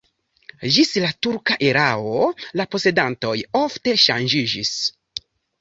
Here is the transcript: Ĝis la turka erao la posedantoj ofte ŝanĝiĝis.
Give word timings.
Ĝis 0.77 0.93
la 1.03 1.11
turka 1.27 1.57
erao 1.67 2.15
la 2.61 2.67
posedantoj 2.73 3.37
ofte 3.63 3.95
ŝanĝiĝis. 4.07 4.77